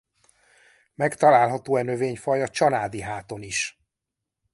[0.95, 3.79] Megtalálható e növényfaj a Csanádi-háton is.